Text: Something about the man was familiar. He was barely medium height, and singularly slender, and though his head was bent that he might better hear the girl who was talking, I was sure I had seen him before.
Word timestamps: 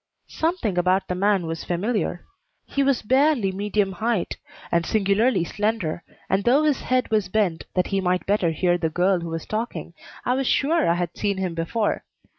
Something 0.27 0.79
about 0.79 1.07
the 1.07 1.13
man 1.13 1.45
was 1.45 1.63
familiar. 1.63 2.25
He 2.65 2.81
was 2.81 3.03
barely 3.03 3.51
medium 3.51 3.91
height, 3.91 4.35
and 4.71 4.83
singularly 4.83 5.43
slender, 5.43 6.01
and 6.27 6.43
though 6.43 6.63
his 6.63 6.81
head 6.81 7.11
was 7.11 7.29
bent 7.29 7.65
that 7.75 7.85
he 7.93 8.01
might 8.01 8.25
better 8.25 8.49
hear 8.49 8.79
the 8.79 8.89
girl 8.89 9.19
who 9.19 9.29
was 9.29 9.45
talking, 9.45 9.93
I 10.25 10.33
was 10.33 10.47
sure 10.47 10.87
I 10.89 10.95
had 10.95 11.15
seen 11.15 11.37
him 11.37 11.53
before. 11.53 12.03